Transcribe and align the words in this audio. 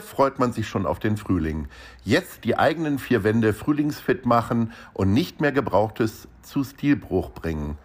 freut 0.00 0.38
man 0.38 0.52
sich 0.52 0.68
schon 0.68 0.86
auf 0.86 0.98
den 0.98 1.16
Frühling. 1.16 1.68
Jetzt 2.04 2.44
die 2.44 2.58
eigenen 2.58 2.98
vier 2.98 3.24
Wände 3.24 3.52
frühlingsfit 3.52 4.26
machen 4.26 4.72
und 4.92 5.12
nicht 5.12 5.40
mehr 5.40 5.52
Gebrauchtes 5.52 6.28
zu 6.42 6.64
Stilbruch 6.64 7.30
bringen. 7.30 7.78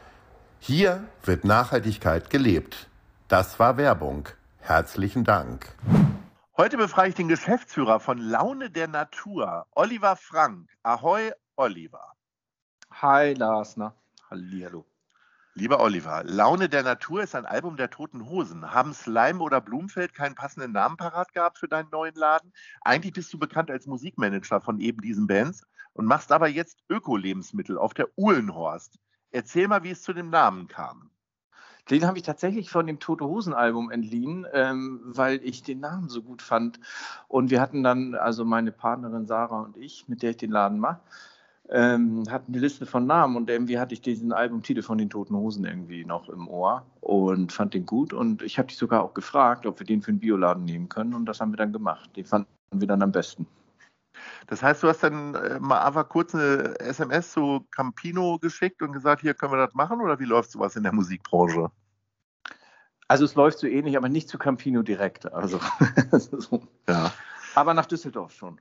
Hier 0.59 1.03
wird 1.23 1.43
Nachhaltigkeit 1.43 2.29
gelebt. 2.29 2.87
Das 3.27 3.59
war 3.59 3.77
Werbung. 3.77 4.29
Herzlichen 4.59 5.23
Dank. 5.23 5.75
Heute 6.57 6.77
befrage 6.77 7.09
ich 7.09 7.15
den 7.15 7.29
Geschäftsführer 7.29 7.99
von 7.99 8.17
Laune 8.19 8.69
der 8.69 8.87
Natur, 8.87 9.65
Oliver 9.71 10.15
Frank. 10.15 10.69
Ahoi, 10.83 11.31
Oliver. 11.55 12.13
Hi, 12.91 13.33
Larsner. 13.33 13.95
Hallihallo. 14.29 14.90
Lieber 15.53 15.81
Oliver, 15.81 16.23
Laune 16.23 16.69
der 16.69 16.81
Natur 16.81 17.23
ist 17.23 17.35
ein 17.35 17.45
Album 17.45 17.75
der 17.75 17.89
Toten 17.89 18.29
Hosen. 18.29 18.71
Haben 18.73 18.93
Slime 18.93 19.41
oder 19.41 19.59
Blumfeld 19.59 20.13
keinen 20.13 20.33
passenden 20.33 20.71
Namen 20.71 20.95
parat 20.95 21.33
gehabt 21.33 21.57
für 21.57 21.67
deinen 21.67 21.89
neuen 21.89 22.15
Laden? 22.15 22.53
Eigentlich 22.79 23.11
bist 23.11 23.33
du 23.33 23.37
bekannt 23.37 23.69
als 23.69 23.85
Musikmanager 23.85 24.61
von 24.61 24.79
eben 24.79 25.01
diesen 25.01 25.27
Bands 25.27 25.67
und 25.91 26.05
machst 26.05 26.31
aber 26.31 26.47
jetzt 26.47 26.79
Öko-Lebensmittel 26.87 27.77
auf 27.77 27.93
der 27.93 28.07
Uhlenhorst. 28.15 28.97
Erzähl 29.31 29.67
mal, 29.67 29.83
wie 29.83 29.91
es 29.91 30.03
zu 30.03 30.13
dem 30.13 30.29
Namen 30.29 30.69
kam. 30.69 31.11
Den 31.89 32.05
habe 32.05 32.17
ich 32.17 32.23
tatsächlich 32.23 32.69
von 32.69 32.87
dem 32.87 32.99
Tote 32.99 33.25
Hosen 33.25 33.53
Album 33.53 33.91
entliehen, 33.91 34.47
ähm, 34.53 35.01
weil 35.03 35.43
ich 35.43 35.63
den 35.63 35.81
Namen 35.81 36.07
so 36.07 36.23
gut 36.23 36.41
fand. 36.41 36.79
Und 37.27 37.49
wir 37.49 37.59
hatten 37.59 37.83
dann, 37.83 38.15
also 38.15 38.45
meine 38.45 38.71
Partnerin 38.71 39.27
Sarah 39.27 39.59
und 39.59 39.75
ich, 39.75 40.07
mit 40.07 40.21
der 40.21 40.29
ich 40.29 40.37
den 40.37 40.51
Laden 40.51 40.79
mache, 40.79 41.01
ähm, 41.69 42.23
hatten 42.29 42.53
eine 42.53 42.61
Liste 42.61 42.85
von 42.85 43.05
Namen 43.05 43.35
und 43.37 43.49
irgendwie 43.49 43.79
hatte 43.79 43.93
ich 43.93 44.01
diesen 44.01 44.33
Albumtitel 44.33 44.81
von 44.81 44.97
den 44.97 45.09
Toten 45.09 45.35
Hosen 45.35 45.65
irgendwie 45.65 46.03
noch 46.03 46.29
im 46.29 46.47
Ohr 46.47 46.85
und 46.99 47.51
fand 47.51 47.73
den 47.73 47.85
gut 47.85 48.13
und 48.13 48.41
ich 48.41 48.57
habe 48.57 48.67
dich 48.67 48.77
sogar 48.77 49.03
auch 49.03 49.13
gefragt, 49.13 49.65
ob 49.65 49.79
wir 49.79 49.85
den 49.85 50.01
für 50.01 50.09
einen 50.09 50.19
Bioladen 50.19 50.65
nehmen 50.65 50.89
können 50.89 51.13
und 51.13 51.25
das 51.25 51.39
haben 51.39 51.53
wir 51.53 51.57
dann 51.57 51.73
gemacht. 51.73 52.15
Den 52.15 52.25
fanden 52.25 52.47
wir 52.73 52.87
dann 52.87 53.01
am 53.01 53.11
besten. 53.11 53.47
Das 54.47 54.61
heißt, 54.61 54.83
du 54.83 54.87
hast 54.87 55.03
dann 55.03 55.35
äh, 55.35 55.59
mal 55.59 55.81
einfach 55.81 56.09
kurz 56.09 56.35
eine 56.35 56.79
SMS 56.79 57.31
zu 57.31 57.65
Campino 57.71 58.37
geschickt 58.39 58.81
und 58.81 58.91
gesagt, 58.91 59.21
hier 59.21 59.33
können 59.33 59.53
wir 59.53 59.65
das 59.65 59.73
machen 59.73 60.01
oder 60.01 60.19
wie 60.19 60.25
läuft 60.25 60.51
sowas 60.51 60.75
in 60.75 60.83
der 60.83 60.93
Musikbranche? 60.93 61.71
Also 63.07 63.25
es 63.25 63.35
läuft 63.35 63.59
so 63.59 63.67
ähnlich, 63.67 63.97
aber 63.97 64.09
nicht 64.09 64.29
zu 64.29 64.37
Campino 64.37 64.83
direkt. 64.83 65.31
Also 65.31 65.59
so. 66.11 66.67
ja. 66.87 67.11
Aber 67.55 67.73
nach 67.73 67.85
Düsseldorf 67.85 68.33
schon. 68.33 68.59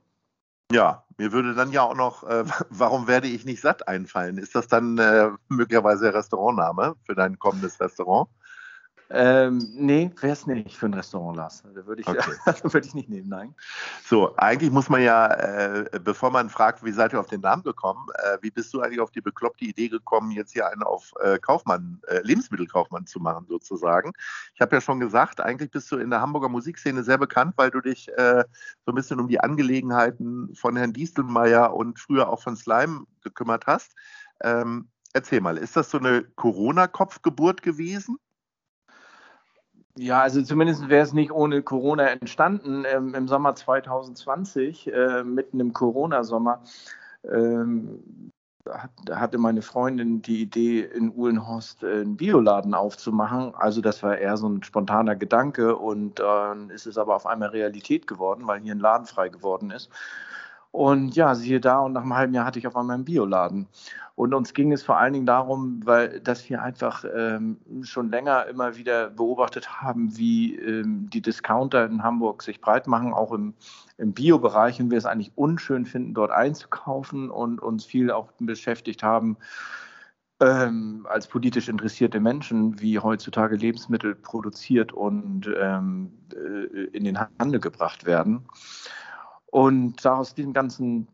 Ja, 0.71 1.03
mir 1.17 1.33
würde 1.33 1.53
dann 1.53 1.71
ja 1.71 1.83
auch 1.83 1.95
noch, 1.95 2.23
äh, 2.23 2.45
warum 2.69 3.07
werde 3.07 3.27
ich 3.27 3.45
nicht 3.45 3.61
satt 3.61 3.87
einfallen? 3.87 4.37
Ist 4.37 4.55
das 4.55 4.67
dann 4.67 4.97
äh, 4.97 5.29
möglicherweise 5.49 6.05
der 6.05 6.13
Restaurantname 6.15 6.95
für 7.03 7.15
dein 7.15 7.37
kommendes 7.39 7.79
Restaurant? 7.79 8.29
Ähm, 9.13 9.69
nee, 9.73 10.09
wäre 10.21 10.31
es 10.31 10.47
nicht 10.47 10.77
für 10.77 10.85
ein 10.85 10.93
Restaurant, 10.93 11.35
Lars. 11.35 11.63
Da 11.63 11.85
würde 11.85 12.01
ich, 12.01 12.07
okay. 12.07 12.31
würd 12.63 12.85
ich 12.85 12.95
nicht 12.95 13.09
nehmen, 13.09 13.27
nein. 13.27 13.53
So, 14.05 14.35
eigentlich 14.37 14.71
muss 14.71 14.87
man 14.87 15.01
ja, 15.01 15.27
äh, 15.33 15.99
bevor 16.01 16.31
man 16.31 16.49
fragt, 16.49 16.83
wie 16.85 16.93
seid 16.93 17.11
ihr 17.11 17.19
auf 17.19 17.27
den 17.27 17.41
Namen 17.41 17.63
gekommen, 17.63 18.07
äh, 18.15 18.37
wie 18.41 18.51
bist 18.51 18.73
du 18.73 18.79
eigentlich 18.79 19.01
auf 19.01 19.11
die 19.11 19.19
bekloppte 19.19 19.65
Idee 19.65 19.89
gekommen, 19.89 20.31
jetzt 20.31 20.53
hier 20.53 20.67
einen 20.67 20.83
auf 20.83 21.11
äh, 21.21 21.39
Kaufmann, 21.39 21.99
äh, 22.07 22.21
Lebensmittelkaufmann 22.21 23.05
zu 23.05 23.19
machen, 23.19 23.45
sozusagen? 23.49 24.13
Ich 24.53 24.61
habe 24.61 24.75
ja 24.77 24.81
schon 24.81 25.01
gesagt, 25.01 25.41
eigentlich 25.41 25.71
bist 25.71 25.91
du 25.91 25.97
in 25.97 26.09
der 26.09 26.21
Hamburger 26.21 26.47
Musikszene 26.49 27.03
sehr 27.03 27.17
bekannt, 27.17 27.55
weil 27.57 27.69
du 27.69 27.81
dich 27.81 28.07
äh, 28.17 28.45
so 28.85 28.93
ein 28.93 28.95
bisschen 28.95 29.19
um 29.19 29.27
die 29.27 29.41
Angelegenheiten 29.41 30.55
von 30.55 30.77
Herrn 30.77 30.93
Diestelmeier 30.93 31.73
und 31.73 31.99
früher 31.99 32.29
auch 32.29 32.41
von 32.41 32.55
Slime 32.55 33.05
gekümmert 33.23 33.67
hast. 33.67 33.91
Ähm, 34.41 34.87
erzähl 35.11 35.41
mal, 35.41 35.57
ist 35.57 35.75
das 35.75 35.91
so 35.91 35.97
eine 35.97 36.23
Corona-Kopfgeburt 36.23 37.61
gewesen? 37.61 38.17
Ja, 40.01 40.23
also 40.23 40.41
zumindest 40.41 40.89
wäre 40.89 41.03
es 41.03 41.13
nicht 41.13 41.31
ohne 41.31 41.61
Corona 41.61 42.07
entstanden. 42.07 42.85
Ähm, 42.87 43.13
Im 43.13 43.27
Sommer 43.27 43.53
2020, 43.53 44.91
äh, 44.91 45.23
mitten 45.23 45.59
im 45.59 45.73
Corona-Sommer, 45.73 46.63
ähm, 47.31 48.31
hat, 48.67 48.89
hatte 49.11 49.37
meine 49.37 49.61
Freundin 49.61 50.23
die 50.23 50.41
Idee, 50.41 50.81
in 50.81 51.15
Uhlenhorst 51.15 51.83
äh, 51.83 52.01
einen 52.01 52.17
Bioladen 52.17 52.73
aufzumachen. 52.73 53.53
Also 53.53 53.81
das 53.81 54.01
war 54.01 54.17
eher 54.17 54.37
so 54.37 54.49
ein 54.49 54.63
spontaner 54.63 55.15
Gedanke 55.15 55.75
und 55.75 56.19
äh, 56.19 56.73
ist 56.73 56.87
es 56.87 56.97
aber 56.97 57.15
auf 57.15 57.27
einmal 57.27 57.49
Realität 57.49 58.07
geworden, 58.07 58.47
weil 58.47 58.59
hier 58.61 58.73
ein 58.73 58.79
Laden 58.79 59.05
frei 59.05 59.29
geworden 59.29 59.69
ist. 59.69 59.91
Und 60.71 61.15
ja, 61.15 61.35
siehe 61.35 61.59
da, 61.59 61.79
und 61.79 61.93
nach 61.93 62.01
einem 62.01 62.15
halben 62.15 62.33
Jahr 62.33 62.45
hatte 62.45 62.59
ich 62.59 62.67
auf 62.67 62.77
einmal 62.77 62.95
einen 62.95 63.05
Bioladen. 63.05 63.67
Und 64.15 64.33
uns 64.33 64.53
ging 64.53 64.71
es 64.71 64.83
vor 64.83 64.97
allen 64.97 65.13
Dingen 65.13 65.25
darum, 65.25 65.81
weil 65.85 66.19
dass 66.19 66.49
wir 66.49 66.61
einfach 66.61 67.03
ähm, 67.13 67.57
schon 67.81 68.11
länger 68.11 68.45
immer 68.45 68.77
wieder 68.77 69.09
beobachtet 69.09 69.81
haben, 69.81 70.15
wie 70.17 70.55
ähm, 70.55 71.09
die 71.09 71.21
Discounter 71.21 71.85
in 71.85 72.03
Hamburg 72.03 72.43
sich 72.43 72.61
breit 72.61 72.87
machen, 72.87 73.13
auch 73.13 73.31
im, 73.31 73.53
im 73.97 74.13
Bio-Bereich, 74.13 74.79
und 74.79 74.91
wir 74.91 74.97
es 74.97 75.05
eigentlich 75.05 75.31
unschön 75.35 75.85
finden, 75.85 76.13
dort 76.13 76.31
einzukaufen 76.31 77.29
und 77.29 77.61
uns 77.61 77.85
viel 77.85 78.11
auch 78.11 78.31
beschäftigt 78.39 79.01
haben, 79.03 79.37
ähm, 80.41 81.05
als 81.09 81.27
politisch 81.27 81.69
interessierte 81.69 82.19
Menschen, 82.19 82.79
wie 82.81 82.99
heutzutage 82.99 83.55
Lebensmittel 83.55 84.15
produziert 84.15 84.91
und 84.91 85.49
ähm, 85.59 86.11
äh, 86.33 86.85
in 86.95 87.03
den 87.03 87.19
Handel 87.39 87.59
gebracht 87.59 88.05
werden. 88.05 88.43
Und 89.51 90.05
aus 90.07 90.33
diesem 90.33 90.53
ganzen 90.53 91.07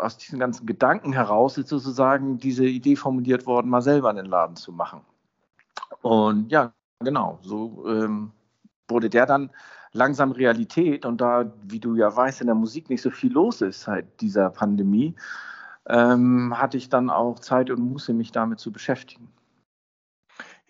aus 0.00 0.16
diesen 0.16 0.38
ganzen 0.38 0.66
Gedanken 0.66 1.12
heraus 1.12 1.58
ist 1.58 1.68
sozusagen 1.68 2.38
diese 2.38 2.64
Idee 2.64 2.96
formuliert 2.96 3.46
worden, 3.46 3.68
mal 3.68 3.82
selber 3.82 4.10
einen 4.10 4.26
Laden 4.26 4.56
zu 4.56 4.72
machen. 4.72 5.02
Und 6.02 6.50
ja, 6.50 6.72
genau, 7.00 7.38
so 7.42 7.84
ähm, 7.86 8.32
wurde 8.88 9.10
der 9.10 9.26
dann 9.26 9.50
langsam 9.92 10.32
Realität. 10.32 11.04
Und 11.04 11.20
da, 11.20 11.52
wie 11.62 11.80
du 11.80 11.96
ja 11.96 12.14
weißt, 12.14 12.40
in 12.40 12.46
der 12.46 12.56
Musik 12.56 12.88
nicht 12.88 13.02
so 13.02 13.10
viel 13.10 13.32
los 13.32 13.60
ist 13.60 13.82
seit 13.82 14.20
dieser 14.20 14.50
Pandemie, 14.50 15.14
ähm, 15.86 16.56
hatte 16.56 16.76
ich 16.76 16.88
dann 16.88 17.10
auch 17.10 17.38
Zeit 17.40 17.70
und 17.70 17.80
Muße, 17.80 18.14
mich 18.14 18.32
damit 18.32 18.60
zu 18.60 18.72
beschäftigen. 18.72 19.28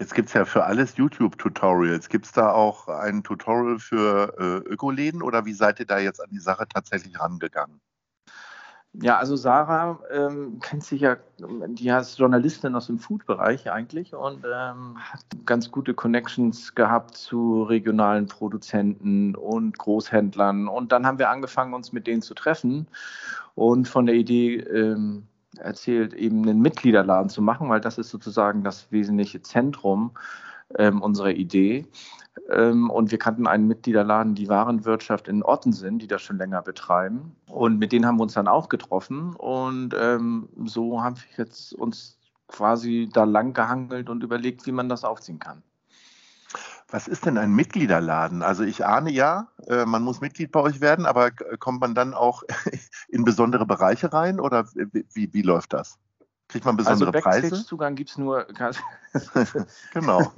Jetzt 0.00 0.14
gibt 0.14 0.28
es 0.28 0.34
ja 0.34 0.46
für 0.46 0.64
alles 0.64 0.96
YouTube-Tutorials. 0.96 2.08
Gibt 2.08 2.24
es 2.24 2.32
da 2.32 2.52
auch 2.52 2.88
ein 2.88 3.22
Tutorial 3.22 3.78
für 3.78 4.34
äh, 4.38 4.72
Ökoläden 4.72 5.20
oder 5.20 5.44
wie 5.44 5.52
seid 5.52 5.78
ihr 5.78 5.84
da 5.84 5.98
jetzt 5.98 6.22
an 6.22 6.30
die 6.30 6.40
Sache 6.40 6.66
tatsächlich 6.66 7.20
rangegangen? 7.20 7.82
Ja, 8.94 9.18
also 9.18 9.36
Sarah 9.36 10.00
ähm, 10.10 10.58
kennt 10.60 10.84
sich 10.84 11.02
ja, 11.02 11.18
die 11.38 11.88
ist 11.88 12.18
Journalistin 12.18 12.74
aus 12.74 12.86
dem 12.86 12.98
Food-Bereich 12.98 13.70
eigentlich 13.70 14.14
und 14.14 14.44
ähm, 14.44 14.96
hat 14.98 15.24
ganz 15.44 15.70
gute 15.70 15.92
Connections 15.92 16.74
gehabt 16.74 17.14
zu 17.16 17.62
regionalen 17.62 18.26
Produzenten 18.26 19.36
und 19.36 19.76
Großhändlern. 19.78 20.66
Und 20.66 20.92
dann 20.92 21.06
haben 21.06 21.18
wir 21.18 21.28
angefangen, 21.28 21.74
uns 21.74 21.92
mit 21.92 22.06
denen 22.06 22.22
zu 22.22 22.32
treffen 22.32 22.88
und 23.54 23.86
von 23.86 24.06
der 24.06 24.14
Idee 24.14 24.56
ähm, 24.56 25.26
erzählt, 25.58 26.14
eben 26.14 26.42
einen 26.42 26.60
Mitgliederladen 26.60 27.28
zu 27.28 27.42
machen, 27.42 27.68
weil 27.68 27.80
das 27.80 27.98
ist 27.98 28.10
sozusagen 28.10 28.62
das 28.62 28.90
wesentliche 28.92 29.42
Zentrum 29.42 30.12
ähm, 30.78 31.02
unserer 31.02 31.30
Idee. 31.30 31.86
Ähm, 32.48 32.90
und 32.90 33.10
wir 33.10 33.18
kannten 33.18 33.46
einen 33.46 33.66
Mitgliederladen, 33.66 34.34
die 34.34 34.48
Warenwirtschaft 34.48 35.28
in 35.28 35.42
Ottensen, 35.42 35.98
die 35.98 36.06
das 36.06 36.22
schon 36.22 36.38
länger 36.38 36.62
betreiben. 36.62 37.36
Und 37.46 37.78
mit 37.78 37.92
denen 37.92 38.06
haben 38.06 38.18
wir 38.18 38.22
uns 38.22 38.34
dann 38.34 38.48
auch 38.48 38.68
getroffen. 38.68 39.34
Und 39.36 39.94
ähm, 39.98 40.48
so 40.64 41.02
haben 41.02 41.16
wir 41.16 41.44
jetzt 41.44 41.74
uns 41.74 42.18
quasi 42.48 43.08
da 43.12 43.24
lang 43.24 43.52
gehangelt 43.52 44.08
und 44.08 44.22
überlegt, 44.22 44.66
wie 44.66 44.72
man 44.72 44.88
das 44.88 45.04
aufziehen 45.04 45.38
kann. 45.38 45.62
Was 46.90 47.06
ist 47.06 47.24
denn 47.24 47.38
ein 47.38 47.52
Mitgliederladen? 47.52 48.42
Also 48.42 48.64
ich 48.64 48.84
ahne 48.84 49.10
ja, 49.10 49.48
äh, 49.66 49.84
man 49.84 50.02
muss 50.02 50.20
Mitglied 50.20 50.50
bei 50.50 50.60
euch 50.60 50.80
werden, 50.80 51.06
aber 51.06 51.30
kommt 51.58 51.80
man 51.80 51.94
dann 51.94 52.14
auch 52.14 52.42
in 53.08 53.24
besondere 53.24 53.66
Bereiche 53.66 54.12
rein 54.12 54.40
oder 54.40 54.66
wie, 54.74 55.32
wie 55.32 55.42
läuft 55.42 55.72
das? 55.72 55.98
Kriegt 56.48 56.64
man 56.64 56.76
besondere 56.76 57.12
also 57.14 57.20
Preise? 57.20 57.42
Backstage-Zugang 57.42 57.94
gibt 57.94 58.10
es 58.10 58.18
nur, 58.18 58.44
genau. 59.94 60.32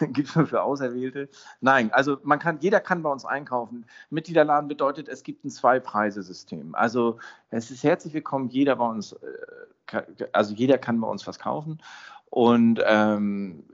gibt's 0.00 0.36
nur 0.36 0.46
für 0.46 0.62
Auserwählte. 0.62 1.28
Nein, 1.60 1.92
also 1.92 2.18
man 2.22 2.38
kann, 2.38 2.58
jeder 2.60 2.78
kann 2.78 3.02
bei 3.02 3.10
uns 3.10 3.24
einkaufen. 3.24 3.84
Mitgliederladen 4.10 4.68
bedeutet, 4.68 5.08
es 5.08 5.24
gibt 5.24 5.44
ein 5.44 5.50
Zwei-Preise-System. 5.50 6.76
Also 6.76 7.18
es 7.50 7.72
ist 7.72 7.82
herzlich 7.82 8.14
willkommen, 8.14 8.50
jeder 8.50 8.76
bei 8.76 8.86
uns, 8.86 9.14
äh, 9.14 10.02
also 10.32 10.54
jeder 10.54 10.78
kann 10.78 11.00
bei 11.00 11.08
uns 11.08 11.26
was 11.26 11.40
kaufen. 11.40 11.82
Und 12.30 12.80
ähm, 12.86 13.64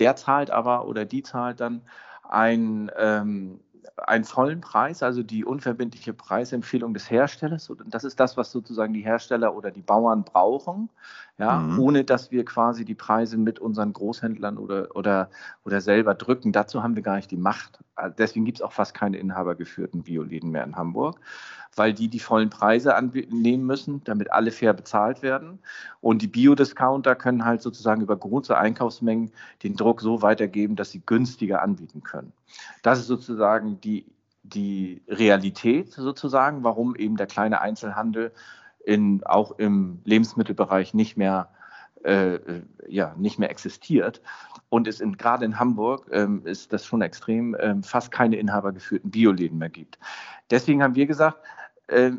der 0.00 0.16
zahlt 0.16 0.50
aber 0.50 0.86
oder 0.86 1.04
die 1.04 1.22
zahlt 1.22 1.60
dann 1.60 1.82
ein 2.28 2.90
ähm, 2.96 3.60
einen 4.06 4.24
vollen 4.24 4.60
Preis, 4.60 5.02
also 5.02 5.22
die 5.22 5.44
unverbindliche 5.44 6.12
Preisempfehlung 6.12 6.94
des 6.94 7.10
Herstellers. 7.10 7.72
Das 7.86 8.04
ist 8.04 8.20
das, 8.20 8.36
was 8.36 8.52
sozusagen 8.52 8.92
die 8.92 9.02
Hersteller 9.02 9.54
oder 9.54 9.70
die 9.70 9.82
Bauern 9.82 10.24
brauchen, 10.24 10.88
ja, 11.38 11.60
mhm. 11.60 11.78
ohne 11.78 12.04
dass 12.04 12.32
wir 12.32 12.44
quasi 12.44 12.84
die 12.84 12.96
Preise 12.96 13.36
mit 13.36 13.60
unseren 13.60 13.92
Großhändlern 13.92 14.58
oder, 14.58 14.94
oder, 14.96 15.30
oder 15.64 15.80
selber 15.80 16.14
drücken. 16.14 16.50
Dazu 16.50 16.82
haben 16.82 16.96
wir 16.96 17.02
gar 17.02 17.14
nicht 17.14 17.30
die 17.30 17.36
Macht. 17.36 17.78
Deswegen 18.18 18.44
gibt 18.44 18.58
es 18.58 18.62
auch 18.62 18.72
fast 18.72 18.92
keine 18.92 19.18
inhabergeführten 19.18 20.02
Bioläden 20.02 20.50
mehr 20.50 20.64
in 20.64 20.74
Hamburg, 20.74 21.20
weil 21.76 21.94
die 21.94 22.08
die 22.08 22.18
vollen 22.18 22.50
Preise 22.50 22.96
annehmen 22.96 23.66
müssen, 23.66 24.02
damit 24.02 24.32
alle 24.32 24.50
fair 24.50 24.72
bezahlt 24.72 25.22
werden. 25.22 25.60
Und 26.00 26.22
die 26.22 26.26
Biodiscounter 26.26 27.14
können 27.14 27.44
halt 27.44 27.62
sozusagen 27.62 28.02
über 28.02 28.16
große 28.16 28.56
Einkaufsmengen 28.56 29.30
den 29.62 29.76
Druck 29.76 30.00
so 30.00 30.22
weitergeben, 30.22 30.74
dass 30.74 30.90
sie 30.90 31.02
günstiger 31.06 31.62
anbieten 31.62 32.02
können. 32.02 32.32
Das 32.82 32.98
ist 32.98 33.06
sozusagen 33.06 33.80
die, 33.80 34.06
die 34.42 35.02
Realität 35.06 35.92
sozusagen, 35.92 36.64
warum 36.64 36.96
eben 36.96 37.16
der 37.16 37.28
kleine 37.28 37.60
Einzelhandel 37.60 38.32
in, 38.84 39.22
auch 39.24 39.58
im 39.58 40.00
Lebensmittelbereich 40.04 40.94
nicht 40.94 41.16
mehr, 41.16 41.50
äh, 42.04 42.38
ja, 42.86 43.14
nicht 43.16 43.38
mehr 43.38 43.50
existiert. 43.50 44.22
Und 44.68 44.86
es 44.86 45.00
in, 45.00 45.16
gerade 45.16 45.44
in 45.44 45.58
Hamburg 45.58 46.08
ähm, 46.12 46.44
ist 46.44 46.72
das 46.72 46.84
schon 46.84 47.02
extrem, 47.02 47.56
ähm, 47.60 47.82
fast 47.82 48.10
keine 48.10 48.36
inhabergeführten 48.36 49.10
Bioläden 49.10 49.58
mehr 49.58 49.70
gibt. 49.70 49.98
Deswegen 50.50 50.82
haben 50.82 50.94
wir 50.94 51.06
gesagt, 51.06 51.38
äh, 51.88 52.12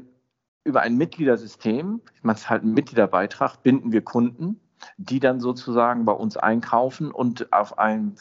über 0.63 0.81
ein 0.81 0.97
Mitgliedersystem, 0.97 2.01
man 2.21 2.35
zahlt 2.35 2.63
einen 2.63 2.73
Mitgliederbeitrag, 2.73 3.63
binden 3.63 3.91
wir 3.91 4.03
Kunden 4.03 4.59
die 4.98 5.20
dann 5.20 5.40
sozusagen 5.40 6.06
bei 6.06 6.12
uns 6.12 6.38
einkaufen 6.38 7.12
und 7.12 7.52
auf 7.54 7.78
einen, 7.78 8.16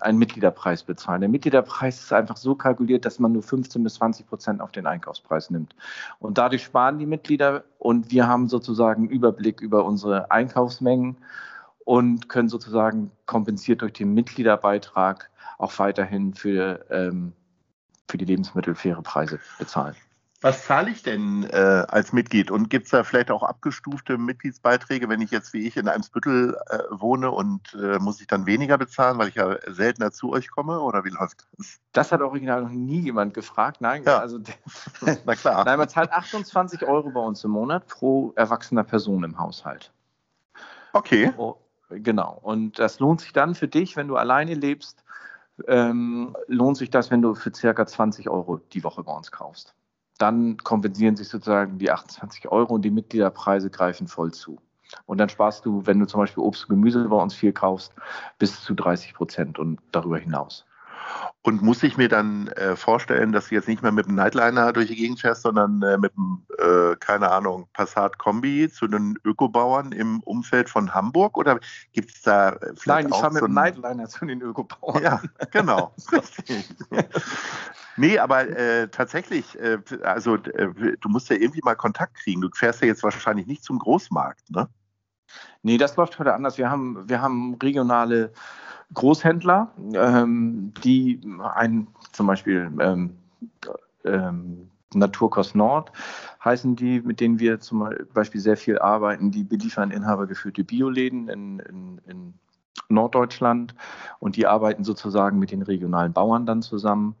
einen 0.00 0.18
Mitgliederpreis 0.18 0.82
bezahlen. 0.82 1.20
Der 1.20 1.30
Mitgliederpreis 1.30 2.00
ist 2.00 2.12
einfach 2.12 2.36
so 2.36 2.54
kalkuliert, 2.54 3.04
dass 3.04 3.18
man 3.18 3.32
nur 3.32 3.42
15 3.42 3.82
bis 3.82 3.94
20 3.94 4.26
Prozent 4.26 4.60
auf 4.60 4.72
den 4.72 4.86
Einkaufspreis 4.86 5.50
nimmt. 5.50 5.74
Und 6.18 6.38
dadurch 6.38 6.64
sparen 6.64 6.98
die 6.98 7.06
Mitglieder 7.06 7.64
und 7.78 8.10
wir 8.10 8.26
haben 8.26 8.48
sozusagen 8.48 9.08
Überblick 9.08 9.60
über 9.60 9.84
unsere 9.84 10.30
Einkaufsmengen 10.30 11.16
und 11.84 12.28
können 12.28 12.48
sozusagen 12.48 13.10
kompensiert 13.26 13.82
durch 13.82 13.92
den 13.92 14.12
Mitgliederbeitrag 14.12 15.30
auch 15.58 15.78
weiterhin 15.78 16.34
für, 16.34 16.84
ähm, 16.90 17.32
für 18.08 18.18
die 18.18 18.24
Lebensmittel 18.24 18.74
faire 18.74 19.02
Preise 19.02 19.38
bezahlen. 19.58 19.94
Was 20.42 20.66
zahle 20.66 20.90
ich 20.90 21.02
denn 21.02 21.44
äh, 21.44 21.86
als 21.88 22.12
Mitglied? 22.12 22.50
Und 22.50 22.68
gibt 22.68 22.86
es 22.86 22.90
da 22.90 23.04
vielleicht 23.04 23.30
auch 23.30 23.42
abgestufte 23.42 24.18
Mitgliedsbeiträge, 24.18 25.08
wenn 25.08 25.22
ich 25.22 25.30
jetzt 25.30 25.54
wie 25.54 25.66
ich 25.66 25.78
in 25.78 25.88
Eimsbüttel 25.88 26.58
äh, 26.68 26.78
wohne 26.90 27.30
und 27.30 27.74
äh, 27.74 27.98
muss 27.98 28.20
ich 28.20 28.26
dann 28.26 28.44
weniger 28.44 28.76
bezahlen, 28.76 29.16
weil 29.16 29.28
ich 29.28 29.36
ja 29.36 29.56
seltener 29.66 30.12
zu 30.12 30.32
euch 30.32 30.50
komme? 30.50 30.80
Oder 30.80 31.04
wie 31.04 31.08
läuft 31.08 31.46
das? 31.56 31.80
Das 31.92 32.12
hat 32.12 32.20
original 32.20 32.62
noch 32.62 32.70
nie 32.70 33.00
jemand 33.00 33.32
gefragt. 33.32 33.80
Nein, 33.80 34.02
ja. 34.04 34.18
also 34.18 34.38
na 35.24 35.34
klar. 35.34 35.64
Nein, 35.64 35.78
man 35.78 35.88
zahlt 35.88 36.12
28 36.12 36.84
Euro 36.84 37.10
bei 37.10 37.20
uns 37.20 37.42
im 37.42 37.52
Monat 37.52 37.86
pro 37.86 38.32
erwachsener 38.36 38.84
Person 38.84 39.24
im 39.24 39.38
Haushalt. 39.38 39.90
Okay. 40.92 41.32
Oh, 41.38 41.56
genau. 41.88 42.38
Und 42.42 42.78
das 42.78 43.00
lohnt 43.00 43.22
sich 43.22 43.32
dann 43.32 43.54
für 43.54 43.68
dich, 43.68 43.96
wenn 43.96 44.08
du 44.08 44.16
alleine 44.16 44.52
lebst, 44.52 45.02
ähm, 45.66 46.36
lohnt 46.46 46.76
sich 46.76 46.90
das, 46.90 47.10
wenn 47.10 47.22
du 47.22 47.34
für 47.34 47.54
circa 47.54 47.86
20 47.86 48.28
Euro 48.28 48.58
die 48.58 48.84
Woche 48.84 49.02
bei 49.02 49.12
uns 49.12 49.32
kaufst 49.32 49.74
dann 50.18 50.56
kompensieren 50.58 51.16
sich 51.16 51.28
sozusagen 51.28 51.78
die 51.78 51.90
28 51.90 52.48
Euro 52.48 52.74
und 52.74 52.82
die 52.82 52.90
Mitgliederpreise 52.90 53.70
greifen 53.70 54.06
voll 54.08 54.32
zu. 54.32 54.58
Und 55.04 55.18
dann 55.18 55.28
sparst 55.28 55.64
du, 55.66 55.84
wenn 55.84 55.98
du 55.98 56.06
zum 56.06 56.20
Beispiel 56.20 56.42
Obst 56.42 56.64
und 56.64 56.76
Gemüse 56.76 57.08
bei 57.08 57.16
uns 57.16 57.34
viel 57.34 57.52
kaufst, 57.52 57.92
bis 58.38 58.62
zu 58.62 58.74
30 58.74 59.14
Prozent 59.14 59.58
und 59.58 59.80
darüber 59.92 60.18
hinaus. 60.18 60.64
Und 61.46 61.62
muss 61.62 61.84
ich 61.84 61.96
mir 61.96 62.08
dann 62.08 62.48
äh, 62.48 62.74
vorstellen, 62.74 63.30
dass 63.30 63.50
du 63.50 63.54
jetzt 63.54 63.68
nicht 63.68 63.80
mehr 63.80 63.92
mit 63.92 64.06
dem 64.06 64.16
Nightliner 64.16 64.72
durch 64.72 64.88
die 64.88 64.96
Gegend 64.96 65.20
fährst, 65.20 65.42
sondern 65.42 65.80
äh, 65.80 65.96
mit 65.96 66.12
dem, 66.16 66.44
äh, 66.58 66.96
keine 66.96 67.30
Ahnung, 67.30 67.68
Passat-Kombi 67.72 68.68
zu 68.68 68.88
den 68.88 69.16
Ökobauern 69.24 69.92
im 69.92 70.18
Umfeld 70.24 70.68
von 70.68 70.92
Hamburg? 70.92 71.38
Oder 71.38 71.60
gibt 71.92 72.10
es 72.10 72.22
da 72.22 72.48
äh, 72.48 72.72
vielleicht 72.74 72.86
Nein, 72.86 73.06
ich 73.10 73.14
fahre 73.14 73.32
mit 73.32 73.42
dem 73.44 73.54
Nightliner 73.54 74.08
zu 74.08 74.26
den 74.26 74.42
Ökobauern. 74.42 75.00
Ja, 75.00 75.22
genau. 75.52 75.94
nee, 77.96 78.18
aber 78.18 78.48
äh, 78.48 78.88
tatsächlich, 78.88 79.56
äh, 79.60 79.78
also 80.02 80.38
du 80.38 81.08
musst 81.08 81.30
ja 81.30 81.36
irgendwie 81.36 81.62
mal 81.62 81.76
Kontakt 81.76 82.16
kriegen. 82.16 82.40
Du 82.40 82.48
fährst 82.52 82.80
ja 82.80 82.88
jetzt 82.88 83.04
wahrscheinlich 83.04 83.46
nicht 83.46 83.62
zum 83.62 83.78
Großmarkt, 83.78 84.50
ne? 84.50 84.68
Nee, 85.62 85.78
das 85.78 85.94
läuft 85.94 86.18
heute 86.18 86.34
anders. 86.34 86.58
Wir 86.58 86.70
haben, 86.70 87.08
wir 87.08 87.22
haben 87.22 87.54
regionale 87.62 88.32
Großhändler, 88.94 89.72
ähm, 89.94 90.72
die 90.84 91.20
ein, 91.54 91.88
zum 92.12 92.26
Beispiel 92.26 92.70
ähm, 92.80 93.16
ähm, 94.04 94.70
Naturkost 94.94 95.54
Nord 95.54 95.92
heißen 96.44 96.76
die, 96.76 97.00
mit 97.00 97.20
denen 97.20 97.38
wir 97.38 97.60
zum 97.60 97.90
Beispiel 98.14 98.40
sehr 98.40 98.56
viel 98.56 98.78
arbeiten. 98.78 99.30
Die 99.30 99.44
beliefern 99.44 99.90
inhabergeführte 99.90 100.64
Bioläden 100.64 101.28
in, 101.28 101.58
in, 101.60 102.00
in 102.06 102.34
Norddeutschland 102.88 103.74
und 104.20 104.36
die 104.36 104.46
arbeiten 104.46 104.84
sozusagen 104.84 105.38
mit 105.38 105.50
den 105.50 105.62
regionalen 105.62 106.12
Bauern 106.12 106.46
dann 106.46 106.62
zusammen. 106.62 107.16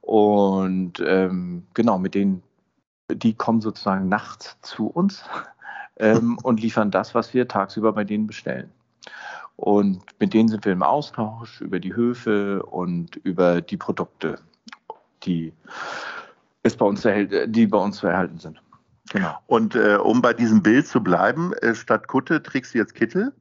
Und 0.00 1.02
ähm, 1.04 1.64
genau, 1.74 1.98
mit 1.98 2.14
denen, 2.14 2.42
die 3.12 3.34
kommen 3.34 3.60
sozusagen 3.60 4.08
nachts 4.08 4.56
zu 4.62 4.86
uns 4.86 5.24
ähm, 5.96 6.38
und 6.42 6.60
liefern 6.60 6.90
das, 6.90 7.14
was 7.14 7.34
wir 7.34 7.48
tagsüber 7.48 7.92
bei 7.92 8.04
denen 8.04 8.26
bestellen. 8.26 8.70
Und 9.62 10.02
mit 10.18 10.34
denen 10.34 10.48
sind 10.48 10.64
wir 10.64 10.72
im 10.72 10.82
Austausch 10.82 11.60
über 11.60 11.78
die 11.78 11.94
Höfe 11.94 12.64
und 12.64 13.14
über 13.14 13.60
die 13.60 13.76
Produkte, 13.76 14.40
die, 15.22 15.52
es 16.64 16.76
bei 16.76 16.84
uns 16.84 17.06
die 17.46 17.66
bei 17.68 17.78
uns 17.78 17.98
zu 17.98 18.08
erhalten 18.08 18.40
sind. 18.40 18.60
Genau. 19.12 19.38
Und 19.46 19.76
äh, 19.76 19.98
um 20.02 20.20
bei 20.20 20.32
diesem 20.32 20.64
Bild 20.64 20.88
zu 20.88 21.00
bleiben, 21.00 21.52
äh, 21.52 21.76
statt 21.76 22.08
Kutte 22.08 22.42
trägst 22.42 22.74
du 22.74 22.78
jetzt 22.78 22.96
Kittel? 22.96 23.32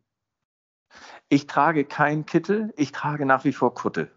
Ich 1.28 1.48
trage 1.48 1.86
keinen 1.86 2.28
Kittel, 2.28 2.72
ich 2.78 2.92
trage 2.92 3.26
nach 3.26 3.44
wie 3.44 3.54
vor 3.54 3.74
Kutte. 3.74 4.12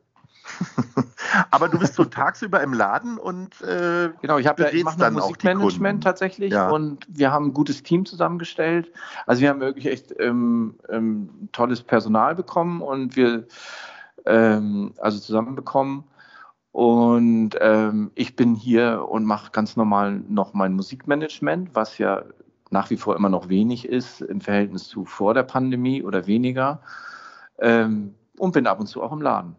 Aber 1.51 1.69
du 1.69 1.79
bist 1.79 1.95
so 1.95 2.05
tagsüber 2.05 2.63
im 2.63 2.73
Laden 2.73 3.19
und 3.19 3.61
äh, 3.63 4.11
genau, 4.21 4.39
ich 4.39 4.47
habe 4.47 4.63
ja, 4.63 4.69
ich 4.71 4.85
mache 4.85 4.99
dann 4.99 5.15
Musikmanagement 5.15 6.05
tatsächlich 6.05 6.53
ja. 6.53 6.71
und 6.71 7.07
wir 7.09 7.33
haben 7.33 7.47
ein 7.47 7.55
gutes 7.55 7.83
Team 7.83 8.05
zusammengestellt. 8.05 8.93
Also 9.27 9.43
wir 9.43 9.49
haben 9.49 9.61
wirklich 9.61 9.87
echt 9.87 10.15
ähm, 10.19 10.77
ähm, 10.89 11.49
tolles 11.53 11.83
Personal 11.83 12.35
bekommen 12.35 12.83
und 12.83 13.17
wir 13.17 13.47
ähm, 14.27 14.93
also 14.99 15.19
zusammenbekommen. 15.19 16.05
Und 16.73 17.51
ähm, 17.61 18.11
ich 18.15 18.35
bin 18.35 18.55
hier 18.55 19.07
und 19.09 19.25
mache 19.25 19.53
ganz 19.53 19.77
normal 19.77 20.23
noch 20.29 20.55
mein 20.55 20.75
Musikmanagement, 20.75 21.71
was 21.73 21.99
ja 21.99 22.25
nach 22.71 22.91
wie 22.91 22.97
vor 22.97 23.15
immer 23.15 23.29
noch 23.29 23.49
wenig 23.49 23.89
ist 23.89 24.21
im 24.21 24.41
Verhältnis 24.41 24.89
zu 24.89 25.05
vor 25.05 25.35
der 25.35 25.45
Pandemie 25.45 26.03
oder 26.03 26.27
weniger. 26.27 26.81
Ähm, 27.59 28.15
und 28.39 28.53
bin 28.53 28.67
ab 28.67 28.81
und 28.81 28.87
zu 28.87 29.03
auch 29.03 29.13
im 29.13 29.23
Laden. 29.23 29.55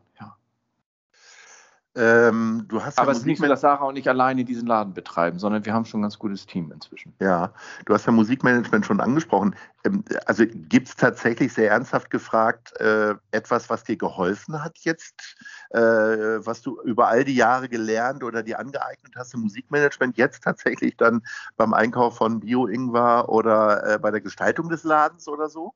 Ähm, 1.98 2.66
du 2.68 2.84
hast 2.84 2.98
Aber 2.98 3.08
ja 3.08 3.12
es 3.14 3.20
ist 3.20 3.26
nicht 3.26 3.40
so, 3.40 3.48
dass 3.48 3.62
Sarah 3.62 3.86
und 3.86 3.96
ich 3.96 4.10
alleine 4.10 4.44
diesen 4.44 4.68
Laden 4.68 4.94
betreiben, 4.94 5.40
sondern 5.40 5.66
wir 5.66 5.74
haben 5.74 5.86
schon 5.86 6.02
ein 6.02 6.04
ganz 6.04 6.20
gutes 6.20 6.46
Team 6.46 6.70
inzwischen. 6.72 7.14
Ja, 7.22 7.54
du 7.86 7.94
hast 7.94 8.06
ja 8.06 8.12
Musikmanagement 8.12 8.86
schon 8.86 9.00
angesprochen. 9.00 9.56
Ähm, 9.86 10.04
also 10.26 10.44
gibt 10.46 10.90
es 10.90 10.96
tatsächlich 10.98 11.54
sehr 11.54 11.72
ernsthaft 11.72 12.10
gefragt 12.10 12.78
äh, 12.82 13.16
etwas, 13.32 13.70
was 13.70 13.86
dir 13.86 13.96
geholfen 13.96 14.62
hat 14.62 14.78
jetzt, 14.80 15.38
äh, 15.70 15.80
was 15.80 16.62
du 16.62 16.82
über 16.82 17.08
all 17.08 17.24
die 17.24 17.36
Jahre 17.36 17.70
gelernt 17.70 18.24
oder 18.24 18.44
dir 18.44 18.60
angeeignet 18.60 19.14
hast 19.16 19.34
im 19.34 19.42
Musikmanagement, 19.42 20.18
jetzt 20.18 20.44
tatsächlich 20.44 20.98
dann 20.98 21.22
beim 21.56 21.74
Einkauf 21.74 22.18
von 22.18 22.42
Bio-Ingwer 22.42 23.30
oder 23.30 23.94
äh, 23.96 24.00
bei 24.00 24.12
der 24.12 24.20
Gestaltung 24.20 24.68
des 24.68 24.84
Ladens 24.84 25.30
oder 25.30 25.48
so? 25.48 25.74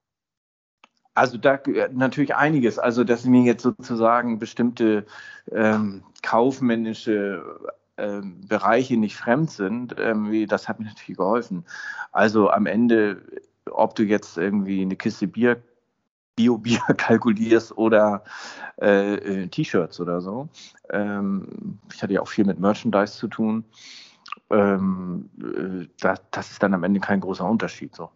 Also 1.20 1.38
da 1.38 1.60
natürlich 1.92 2.34
einiges. 2.34 2.80
Also 2.80 3.04
dass 3.04 3.26
mir 3.26 3.42
jetzt 3.42 3.64
sozusagen 3.64 4.40
bestimmte 4.40 5.06
ähm, 5.52 6.02
kaufmännische 6.24 7.44
ähm, 7.98 8.48
Bereiche 8.48 8.96
nicht 8.96 9.18
fremd 9.18 9.52
sind, 9.52 9.96
ähm, 10.00 10.48
das 10.48 10.70
hat 10.70 10.80
mir 10.80 10.86
natürlich 10.86 11.18
geholfen. 11.18 11.66
Also 12.14 12.50
am 12.50 12.68
Ende, 12.68 13.22
ob 13.70 13.96
du 13.96 14.04
jetzt 14.04 14.38
irgendwie 14.38 14.82
eine 14.82 14.96
Kiste 14.96 15.28
Bier 15.28 15.62
Bio-Bier 16.38 16.80
kalkulierst 16.98 17.78
oder 17.78 18.24
äh, 18.82 19.16
äh, 19.16 19.48
T-Shirts 19.48 20.00
oder 20.00 20.22
so. 20.22 20.48
Ähm, 20.90 21.80
ich 21.94 22.02
hatte 22.02 22.14
ja 22.14 22.22
auch 22.22 22.30
viel 22.30 22.46
mit 22.46 22.62
Merchandise 22.62 23.18
zu 23.18 23.28
tun. 23.28 23.66
Ähm, 24.50 25.30
äh, 25.38 25.88
das, 26.00 26.22
das, 26.32 26.52
ist 26.52 26.64
dann 26.64 26.74
am 26.74 26.86
Ende 26.86 27.02
kein 27.02 27.20
großer 27.20 27.44
Unterschied. 27.44 27.94
So. 27.94 28.10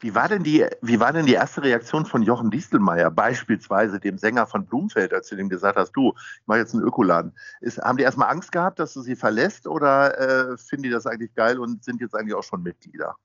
Wie 0.00 0.14
war 0.14 0.28
denn 0.28 0.42
die, 0.42 0.66
wie 0.80 1.00
war 1.00 1.12
denn 1.12 1.26
die 1.26 1.34
erste 1.34 1.62
Reaktion 1.62 2.06
von 2.06 2.22
Jochen 2.22 2.50
Distelmeier, 2.50 3.10
beispielsweise 3.10 3.98
dem 3.98 4.18
Sänger 4.18 4.46
von 4.46 4.64
Blumfeld, 4.64 5.12
als 5.12 5.28
du 5.28 5.36
dem 5.36 5.48
gesagt 5.48 5.76
hast, 5.76 5.92
du, 5.92 6.12
ich 6.16 6.46
mache 6.46 6.58
jetzt 6.58 6.74
einen 6.74 6.84
Ökoladen? 6.84 7.32
Ist, 7.60 7.78
haben 7.78 7.96
die 7.96 8.04
erstmal 8.04 8.30
Angst 8.30 8.52
gehabt, 8.52 8.78
dass 8.78 8.94
du 8.94 9.00
sie 9.00 9.16
verlässt 9.16 9.66
oder 9.66 10.18
äh, 10.18 10.56
finden 10.56 10.84
die 10.84 10.90
das 10.90 11.06
eigentlich 11.06 11.34
geil 11.34 11.58
und 11.58 11.82
sind 11.82 12.00
jetzt 12.00 12.14
eigentlich 12.14 12.34
auch 12.34 12.44
schon 12.44 12.62
Mitglieder? 12.62 13.16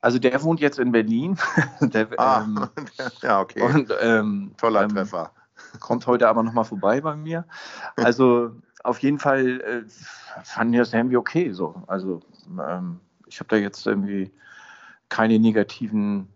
Also 0.00 0.18
der 0.18 0.42
wohnt 0.42 0.60
jetzt 0.60 0.78
in 0.78 0.92
Berlin. 0.92 1.36
der, 1.80 2.08
ah, 2.18 2.42
ähm, 2.42 2.68
ja, 3.22 3.40
okay. 3.40 3.60
Und, 3.60 3.92
ähm, 4.00 4.54
Toller 4.56 4.82
ähm, 4.82 4.90
Treffer. 4.90 5.32
Kommt 5.80 6.06
heute 6.06 6.28
aber 6.28 6.42
nochmal 6.42 6.64
vorbei 6.64 7.00
bei 7.00 7.16
mir. 7.16 7.44
Also 7.96 8.52
auf 8.84 8.98
jeden 9.00 9.18
Fall 9.18 9.60
äh, 9.60 9.82
fanden 10.44 10.72
die 10.72 10.78
das 10.78 10.92
irgendwie 10.92 11.16
okay 11.16 11.50
so. 11.50 11.82
Also 11.86 12.20
ähm, 12.46 13.00
ich 13.26 13.40
habe 13.40 13.48
da 13.48 13.56
jetzt 13.56 13.86
irgendwie 13.86 14.32
keine 15.08 15.38
negativen, 15.38 16.28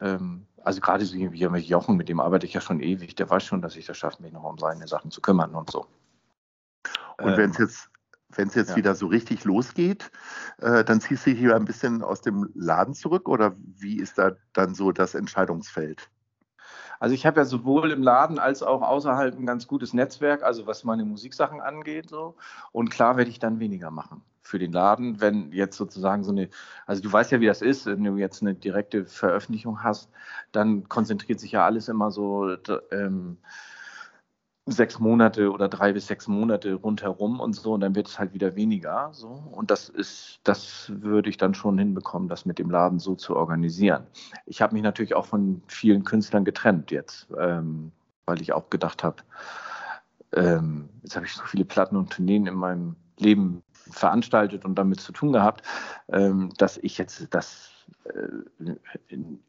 ähm, 0.00 0.46
also 0.62 0.80
gerade 0.80 1.04
so 1.04 1.16
wie 1.16 1.48
mit 1.48 1.64
Jochen, 1.64 1.96
mit 1.96 2.08
dem 2.08 2.20
arbeite 2.20 2.46
ich 2.46 2.54
ja 2.54 2.60
schon 2.60 2.80
ewig, 2.80 3.14
der 3.14 3.28
weiß 3.28 3.44
schon, 3.44 3.62
dass 3.62 3.76
ich 3.76 3.86
das 3.86 3.96
schaffe, 3.96 4.22
mich 4.22 4.32
noch 4.32 4.44
um 4.44 4.58
seine 4.58 4.86
Sachen 4.86 5.10
zu 5.10 5.20
kümmern 5.20 5.54
und 5.54 5.70
so. 5.70 5.86
Und 7.18 7.36
wenn 7.36 7.50
es 7.50 7.58
ähm, 7.58 7.66
jetzt 7.66 7.88
wenn 8.36 8.48
es 8.48 8.54
jetzt 8.54 8.70
ja. 8.70 8.76
wieder 8.76 8.94
so 8.94 9.06
richtig 9.08 9.44
losgeht, 9.44 10.10
äh, 10.58 10.84
dann 10.84 11.00
ziehst 11.00 11.26
du 11.26 11.30
dich 11.30 11.42
wieder 11.42 11.56
ein 11.56 11.66
bisschen 11.66 12.02
aus 12.02 12.22
dem 12.22 12.50
Laden 12.54 12.94
zurück 12.94 13.28
oder 13.28 13.54
wie 13.58 13.98
ist 13.98 14.16
da 14.16 14.32
dann 14.54 14.74
so 14.74 14.90
das 14.90 15.14
Entscheidungsfeld? 15.14 16.08
Also 16.98 17.14
ich 17.14 17.26
habe 17.26 17.40
ja 17.40 17.44
sowohl 17.44 17.90
im 17.90 18.02
Laden 18.02 18.38
als 18.38 18.62
auch 18.62 18.80
außerhalb 18.80 19.36
ein 19.36 19.44
ganz 19.44 19.66
gutes 19.66 19.92
Netzwerk, 19.92 20.42
also 20.42 20.66
was 20.66 20.84
meine 20.84 21.04
Musiksachen 21.04 21.60
angeht. 21.60 22.08
So. 22.08 22.36
Und 22.70 22.90
klar 22.90 23.16
werde 23.16 23.30
ich 23.30 23.38
dann 23.38 23.58
weniger 23.60 23.90
machen 23.90 24.22
für 24.42 24.58
den 24.58 24.72
Laden, 24.72 25.20
wenn 25.20 25.52
jetzt 25.52 25.76
sozusagen 25.76 26.24
so 26.24 26.32
eine, 26.32 26.48
also 26.86 27.02
du 27.02 27.12
weißt 27.12 27.32
ja, 27.32 27.40
wie 27.40 27.46
das 27.46 27.62
ist, 27.62 27.86
wenn 27.86 28.04
du 28.04 28.16
jetzt 28.16 28.42
eine 28.42 28.54
direkte 28.54 29.06
Veröffentlichung 29.06 29.82
hast, 29.82 30.10
dann 30.52 30.88
konzentriert 30.88 31.40
sich 31.40 31.52
ja 31.52 31.64
alles 31.64 31.88
immer 31.88 32.10
so 32.10 32.56
ähm, 32.90 33.38
sechs 34.66 35.00
Monate 35.00 35.50
oder 35.50 35.68
drei 35.68 35.92
bis 35.92 36.06
sechs 36.06 36.28
Monate 36.28 36.74
rundherum 36.74 37.40
und 37.40 37.54
so 37.54 37.72
und 37.74 37.80
dann 37.80 37.96
wird 37.96 38.06
es 38.06 38.18
halt 38.18 38.32
wieder 38.32 38.54
weniger 38.54 39.10
so. 39.12 39.28
Und 39.28 39.70
das 39.70 39.88
ist 39.88 40.40
das 40.44 40.92
würde 40.94 41.30
ich 41.30 41.36
dann 41.36 41.54
schon 41.54 41.78
hinbekommen 41.78 42.28
das 42.28 42.46
mit 42.46 42.58
dem 42.58 42.70
Laden 42.70 43.00
so 43.00 43.14
zu 43.16 43.34
organisieren. 43.36 44.06
Ich 44.46 44.62
habe 44.62 44.74
mich 44.74 44.82
natürlich 44.82 45.14
auch 45.14 45.26
von 45.26 45.62
vielen 45.66 46.04
Künstlern 46.04 46.44
getrennt 46.44 46.90
jetzt 46.90 47.28
ähm, 47.38 47.90
weil 48.26 48.40
ich 48.40 48.52
auch 48.52 48.70
gedacht 48.70 49.02
habe 49.02 49.16
ähm, 50.32 50.88
jetzt 51.02 51.16
habe 51.16 51.26
ich 51.26 51.32
so 51.34 51.42
viele 51.44 51.64
Platten 51.64 51.96
und 51.96 52.12
Tourneen 52.12 52.46
in 52.46 52.54
meinem 52.54 52.96
Leben 53.18 53.62
veranstaltet 53.90 54.64
und 54.64 54.76
damit 54.76 55.00
zu 55.00 55.12
tun 55.12 55.32
gehabt 55.32 55.62
ähm, 56.08 56.50
dass 56.58 56.76
ich 56.78 56.98
jetzt 56.98 57.26
das 57.30 57.70
äh, 58.04 58.74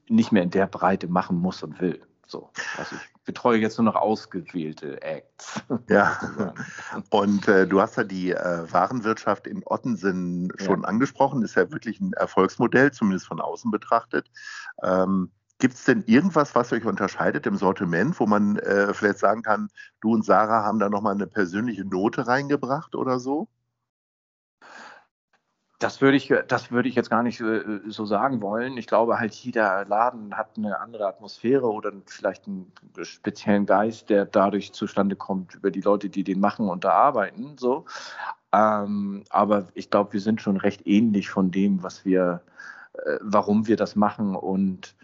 nicht 0.08 0.32
mehr 0.32 0.44
in 0.44 0.52
der 0.52 0.68
Breite 0.68 1.08
machen 1.08 1.38
muss 1.38 1.64
und 1.64 1.80
will 1.80 2.02
so, 2.26 2.50
also 2.78 2.96
ich 2.96 3.24
betreue 3.26 3.60
jetzt 3.60 3.78
nur 3.78 3.86
noch 3.86 3.96
ausgewählte 3.96 5.02
Acts. 5.02 5.62
Ja, 5.88 6.54
und 7.12 7.48
äh, 7.48 7.68
du 7.68 7.82
hast 7.82 7.98
ja 7.98 8.04
die 8.04 8.32
äh, 8.32 8.72
Warenwirtschaft 8.72 9.46
in 9.46 9.62
Ottensen 9.66 10.52
schon 10.58 10.82
ja. 10.82 10.88
angesprochen, 10.88 11.44
ist 11.44 11.56
ja 11.56 11.72
wirklich 11.72 12.00
ein 12.00 12.14
Erfolgsmodell, 12.14 12.92
zumindest 12.92 13.28
von 13.28 13.40
außen 13.40 13.70
betrachtet. 13.70 14.32
Ähm, 14.82 15.32
Gibt 15.60 15.76
es 15.76 15.84
denn 15.84 16.04
irgendwas, 16.08 16.56
was 16.56 16.74
euch 16.74 16.86
unterscheidet 16.86 17.46
im 17.46 17.56
Sortiment, 17.56 18.20
wo 18.20 18.26
man 18.26 18.58
äh, 18.58 18.94
vielleicht 18.94 19.20
sagen 19.20 19.44
kann, 19.44 19.70
du 20.02 20.14
und 20.14 20.26
Sarah 20.26 20.64
haben 20.64 20.80
da 20.80 20.90
nochmal 20.90 21.14
eine 21.14 21.28
persönliche 21.28 21.86
Note 21.86 22.28
reingebracht 22.28 22.96
oder 22.96 23.20
so? 23.20 23.48
Das 25.84 26.00
würde 26.00 26.16
ich, 26.16 26.34
das 26.48 26.72
würde 26.72 26.88
ich 26.88 26.96
jetzt 26.96 27.10
gar 27.10 27.24
nicht 27.24 27.42
äh, 27.42 27.82
so 27.88 28.06
sagen 28.06 28.42
wollen. 28.42 28.78
Ich 28.78 28.88
glaube 28.88 29.20
halt, 29.20 29.34
jeder 29.34 29.84
Laden 29.84 30.38
hat 30.38 30.52
eine 30.56 30.80
andere 30.80 31.06
Atmosphäre 31.08 31.70
oder 31.70 31.92
vielleicht 32.06 32.48
einen 32.48 32.72
speziellen 33.02 33.66
Geist, 33.66 34.10
der 34.10 34.26
dadurch 34.26 34.72
zustande 34.72 35.18
kommt 35.18 35.56
über 35.56 35.72
die 35.72 35.82
Leute, 35.82 36.08
die 36.08 36.24
den 36.24 36.40
machen 36.40 36.70
und 36.70 36.86
da 36.86 36.92
arbeiten. 36.92 37.58
So. 37.58 37.84
Ähm, 38.54 39.26
aber 39.30 39.68
ich 39.74 39.90
glaube, 39.90 40.14
wir 40.14 40.22
sind 40.22 40.42
schon 40.42 40.56
recht 40.56 40.88
ähnlich 40.88 41.30
von 41.30 41.52
dem, 41.52 41.84
was 41.84 42.06
wir, 42.06 42.42
äh, 42.94 43.18
warum 43.20 43.68
wir 43.68 43.76
das 43.76 43.98
machen 43.98 44.38
und 44.38 44.96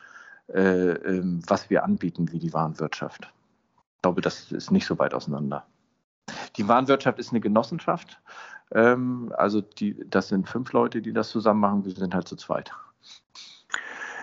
äh, 0.47 0.61
äh, 0.61 1.41
was 1.45 1.69
wir 1.69 1.83
anbieten, 1.83 2.31
wie 2.31 2.39
die 2.39 2.53
Warenwirtschaft. 2.53 3.33
Ich 3.97 4.01
glaube, 4.01 4.21
das 4.21 4.53
ist 4.53 4.71
nicht 4.71 4.85
so 4.85 4.97
weit 4.97 5.13
auseinander. 5.13 5.65
Die 6.55 6.69
Warenwirtschaft 6.69 7.19
ist 7.19 7.31
eine 7.31 7.41
Genossenschaft 7.41 8.21
ähm, 8.71 9.33
also 9.37 9.61
die, 9.61 10.03
das 10.09 10.29
sind 10.29 10.47
fünf 10.47 10.71
Leute, 10.73 11.01
die 11.01 11.13
das 11.13 11.29
zusammen 11.29 11.61
machen. 11.61 11.85
Wir 11.85 11.93
sind 11.93 12.13
halt 12.13 12.27
zu 12.27 12.35
zweit. 12.35 12.71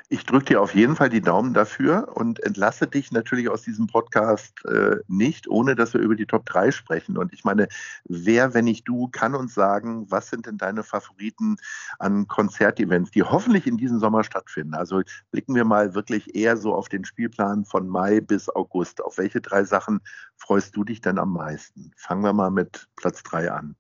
Ich 0.09 0.25
drücke 0.25 0.45
dir 0.45 0.61
auf 0.63 0.73
jeden 0.73 0.95
Fall 0.95 1.09
die 1.09 1.21
Daumen 1.21 1.53
dafür 1.53 2.13
und 2.15 2.39
entlasse 2.45 2.87
dich 2.87 3.11
natürlich 3.11 3.49
aus 3.49 3.63
diesem 3.63 3.89
Podcast 3.89 4.65
äh, 4.67 4.99
nicht, 5.09 5.49
ohne 5.49 5.75
dass 5.75 5.95
wir 5.95 6.01
über 6.01 6.15
die 6.15 6.27
Top 6.27 6.47
3 6.47 6.71
sprechen. 6.71 7.19
Und 7.19 7.33
ich 7.33 7.43
meine, 7.43 7.67
wer, 8.05 8.55
wenn 8.55 8.67
nicht 8.67 8.87
du, 8.87 9.09
kann 9.09 9.35
uns 9.35 9.55
sagen, 9.55 10.09
was 10.09 10.31
sind 10.31 10.47
denn 10.47 10.59
deine 10.59 10.85
Favoriten 10.85 11.57
an 11.99 12.29
Konzertevents, 12.29 13.11
die 13.11 13.25
hoffentlich 13.25 13.67
in 13.67 13.79
diesem 13.79 13.99
Sommer 13.99 14.23
stattfinden? 14.23 14.75
Also 14.75 15.03
blicken 15.33 15.57
wir 15.57 15.65
mal 15.65 15.97
wirklich 15.97 16.37
eher 16.37 16.57
so 16.57 16.73
auf 16.73 16.89
den 16.89 17.05
Spielplan 17.05 17.65
von 17.65 17.89
Mai 17.89 18.21
bis 18.21 18.49
August. 18.49 19.03
Auf 19.03 19.19
welche 19.19 19.41
drei 19.41 19.65
Sachen 19.65 19.99
freust 20.37 20.77
du 20.77 20.85
dich 20.85 21.01
denn 21.01 21.19
am 21.19 21.33
meisten? 21.33 21.91
Fangen 21.97 22.23
wir 22.23 22.33
mal 22.33 22.53
mit 22.53 22.87
Platz 22.95 23.25
3 23.25 23.51
an. 23.51 23.77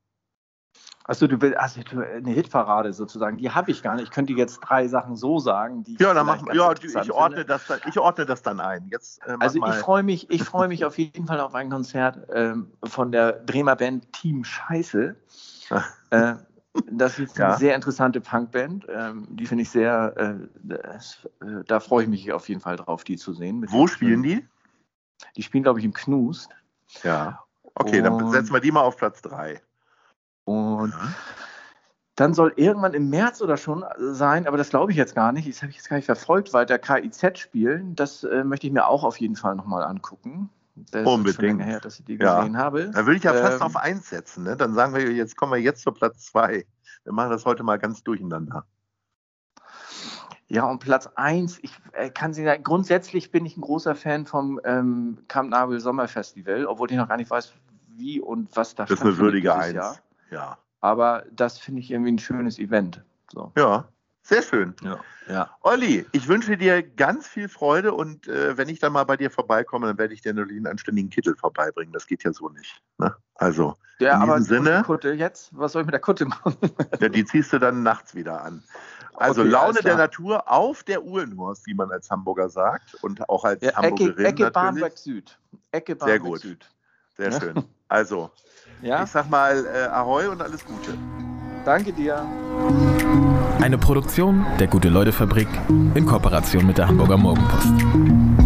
Achso, 1.08 1.28
du 1.28 1.40
willst 1.40 1.56
also 1.56 1.80
eine 2.00 2.30
Hitparade 2.30 2.92
sozusagen. 2.92 3.36
Die 3.36 3.50
habe 3.50 3.70
ich 3.70 3.82
gar 3.82 3.94
nicht. 3.94 4.04
Ich 4.04 4.10
könnte 4.10 4.32
jetzt 4.32 4.58
drei 4.58 4.88
Sachen 4.88 5.14
so 5.14 5.38
sagen, 5.38 5.84
die 5.84 5.96
ja, 6.00 6.12
dann 6.12 6.26
machen 6.26 6.48
ja, 6.52 6.72
ich 6.72 7.12
ordne 7.12 7.44
das, 7.44 7.62
ich 7.86 7.98
ordne 7.98 8.26
das 8.26 8.42
dann 8.42 8.58
ein. 8.58 8.88
Jetzt, 8.90 9.20
äh, 9.24 9.36
also 9.38 9.64
ich 9.64 9.74
freue 9.74 10.02
mich, 10.02 10.30
ich 10.30 10.42
freue 10.42 10.66
mich 10.66 10.84
auf 10.84 10.98
jeden 10.98 11.26
Fall 11.28 11.38
auf 11.38 11.54
ein 11.54 11.70
Konzert 11.70 12.18
ähm, 12.32 12.72
von 12.82 13.12
der 13.12 13.34
Bremer 13.34 13.76
Band 13.76 14.12
Team 14.12 14.42
Scheiße. 14.42 15.14
äh, 16.10 16.34
das 16.90 17.20
ist 17.20 17.40
eine 17.40 17.50
ja. 17.50 17.56
sehr 17.56 17.76
interessante 17.76 18.20
Punkband. 18.20 18.86
Ähm, 18.88 19.28
die 19.30 19.46
finde 19.46 19.62
ich 19.62 19.70
sehr, 19.70 20.12
äh, 20.16 20.34
das, 20.64 21.28
äh, 21.40 21.62
da 21.66 21.78
freue 21.78 22.02
ich 22.02 22.08
mich 22.08 22.32
auf 22.32 22.48
jeden 22.48 22.60
Fall 22.60 22.76
drauf, 22.76 23.04
die 23.04 23.16
zu 23.16 23.32
sehen. 23.32 23.64
Wo 23.68 23.86
spielen 23.86 24.24
die? 24.24 24.44
Die 25.36 25.42
spielen, 25.42 25.62
glaube 25.62 25.78
ich, 25.78 25.84
im 25.84 25.92
Knust. 25.92 26.50
Ja. 27.04 27.44
Okay, 27.74 27.98
Und 27.98 28.04
dann 28.04 28.30
setzen 28.32 28.52
wir 28.52 28.60
die 28.60 28.72
mal 28.72 28.80
auf 28.80 28.96
Platz 28.96 29.22
drei. 29.22 29.60
Und 30.46 30.92
ja. 30.92 31.08
dann 32.14 32.32
soll 32.32 32.52
irgendwann 32.56 32.94
im 32.94 33.10
März 33.10 33.42
oder 33.42 33.56
schon 33.56 33.84
sein, 33.98 34.46
aber 34.46 34.56
das 34.56 34.70
glaube 34.70 34.92
ich 34.92 34.96
jetzt 34.96 35.14
gar 35.14 35.32
nicht, 35.32 35.48
das 35.48 35.60
habe 35.60 35.70
ich 35.70 35.76
jetzt 35.76 35.88
gar 35.88 35.96
nicht 35.96 36.06
verfolgt, 36.06 36.52
weil 36.54 36.64
der 36.64 36.78
KIZ 36.78 37.38
spielen, 37.38 37.96
das 37.96 38.24
äh, 38.24 38.44
möchte 38.44 38.66
ich 38.66 38.72
mir 38.72 38.86
auch 38.86 39.04
auf 39.04 39.18
jeden 39.18 39.36
Fall 39.36 39.56
nochmal 39.56 39.82
angucken. 39.82 40.48
Das 40.76 41.06
Unbedingt. 41.06 41.64
Her, 41.64 41.80
dass 41.80 41.98
ich 41.98 42.04
die 42.04 42.18
gesehen 42.18 42.54
ja. 42.54 42.60
habe. 42.60 42.90
Da 42.90 43.06
würde 43.06 43.16
ich 43.16 43.24
ja 43.24 43.32
fast 43.32 43.56
ähm, 43.56 43.62
auf 43.62 43.76
eins 43.76 44.10
setzen. 44.10 44.44
Ne? 44.44 44.56
Dann 44.56 44.74
sagen 44.74 44.94
wir, 44.94 45.10
jetzt 45.10 45.36
kommen 45.36 45.52
wir 45.52 45.58
jetzt 45.58 45.82
zu 45.82 45.90
Platz 45.90 46.26
zwei. 46.26 46.66
Wir 47.04 47.12
machen 47.12 47.30
das 47.30 47.44
heute 47.44 47.62
mal 47.62 47.78
ganz 47.78 48.04
durcheinander. 48.04 48.66
Ja, 50.48 50.64
und 50.64 50.78
Platz 50.78 51.08
1, 51.16 51.58
ich 51.62 51.72
äh, 51.92 52.10
kann 52.10 52.32
Sie 52.32 52.44
sagen, 52.44 52.62
grundsätzlich 52.62 53.32
bin 53.32 53.44
ich 53.46 53.56
ein 53.56 53.62
großer 53.62 53.96
Fan 53.96 54.26
vom 54.26 54.60
ähm, 54.64 55.18
Camp 55.26 55.50
Nabel 55.50 55.80
Sommerfestival, 55.80 56.66
obwohl 56.66 56.90
ich 56.90 56.96
noch 56.96 57.08
gar 57.08 57.16
nicht 57.16 57.30
weiß, 57.30 57.52
wie 57.96 58.20
und 58.20 58.54
was 58.54 58.74
da 58.74 58.84
Das 58.84 58.98
ist 58.98 59.02
eine 59.02 59.18
würdige 59.18 59.54
Eins. 59.54 59.74
Jahr. 59.74 59.96
Ja. 60.30 60.58
Aber 60.80 61.24
das 61.32 61.58
finde 61.58 61.80
ich 61.80 61.90
irgendwie 61.90 62.12
ein 62.12 62.18
schönes 62.18 62.58
Event. 62.58 63.02
So. 63.32 63.52
Ja, 63.56 63.88
sehr 64.22 64.42
schön. 64.42 64.74
Ja. 64.82 64.98
ja. 65.28 65.50
Olli, 65.62 66.04
ich 66.10 66.26
wünsche 66.26 66.56
dir 66.56 66.82
ganz 66.82 67.28
viel 67.28 67.48
Freude 67.48 67.92
und 67.92 68.26
äh, 68.26 68.56
wenn 68.56 68.68
ich 68.68 68.80
dann 68.80 68.92
mal 68.92 69.04
bei 69.04 69.16
dir 69.16 69.30
vorbeikomme, 69.30 69.86
dann 69.86 69.98
werde 69.98 70.14
ich 70.14 70.20
dir 70.22 70.34
natürlich 70.34 70.56
einen 70.56 70.66
anständigen 70.66 71.10
Kittel 71.10 71.36
vorbeibringen. 71.36 71.92
Das 71.92 72.08
geht 72.08 72.24
ja 72.24 72.32
so 72.32 72.48
nicht. 72.48 72.82
Ne? 72.98 73.14
Also, 73.36 73.76
ja, 74.00 74.16
in 74.16 74.22
aber 74.22 74.38
diesem 74.38 74.64
Sinne. 74.64 74.82
Kutte 74.84 75.12
jetzt? 75.12 75.56
Was 75.56 75.72
soll 75.72 75.82
ich 75.82 75.86
mit 75.86 75.92
der 75.92 76.00
Kutte 76.00 76.26
machen? 76.26 76.56
ja, 77.00 77.08
die 77.08 77.24
ziehst 77.24 77.52
du 77.52 77.58
dann 77.58 77.84
nachts 77.84 78.16
wieder 78.16 78.42
an. 78.42 78.64
Also 79.14 79.42
okay, 79.42 79.50
Laune 79.50 79.80
der 79.80 79.96
Natur 79.96 80.50
auf 80.50 80.82
der 80.82 81.04
Uhlenhorst, 81.04 81.66
wie 81.66 81.74
man 81.74 81.90
als 81.90 82.10
Hamburger 82.10 82.48
sagt 82.48 82.94
und 83.02 83.28
auch 83.28 83.44
als 83.44 83.62
ja, 83.62 83.74
Hamburgerin 83.76 84.26
Ecke, 84.26 84.42
Ecke 84.44 84.50
Barmbek 84.50 84.98
Süd. 84.98 85.38
Ecke 85.70 85.96
Barmbek 85.96 86.20
Sehr 86.22 86.30
gut. 86.30 86.40
Süd. 86.40 86.68
Sehr 87.16 87.32
schön. 87.32 87.54
Also, 87.88 88.30
ja? 88.82 89.04
Ich 89.04 89.10
sag 89.10 89.30
mal 89.30 89.64
äh, 89.66 89.86
Ahoi 89.88 90.28
und 90.28 90.42
alles 90.42 90.64
Gute. 90.64 90.96
Danke 91.64 91.92
dir. 91.92 92.24
Eine 93.60 93.78
Produktion 93.78 94.46
der 94.60 94.68
Gute-Leute-Fabrik 94.68 95.48
in 95.94 96.06
Kooperation 96.06 96.66
mit 96.66 96.78
der 96.78 96.88
Hamburger 96.88 97.16
Morgenpost. 97.16 98.45